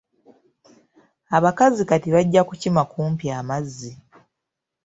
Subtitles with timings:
[1.37, 3.91] Abakazi kati bajja kukima kumpi amazzi.